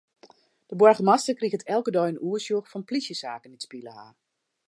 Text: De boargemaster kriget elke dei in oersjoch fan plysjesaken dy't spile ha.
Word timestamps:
De 0.65 0.75
boargemaster 0.79 1.35
kriget 1.39 1.67
elke 1.75 1.91
dei 1.95 2.07
in 2.11 2.21
oersjoch 2.27 2.67
fan 2.71 2.87
plysjesaken 2.89 3.51
dy't 3.51 3.65
spile 3.67 3.91
ha. 3.97 4.07